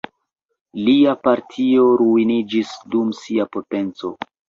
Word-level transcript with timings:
Lia 0.87 1.13
partio 1.27 1.85
ruiniĝis 2.03 2.75
dum 2.97 3.15
sia 3.23 3.51
potenco. 3.57 4.17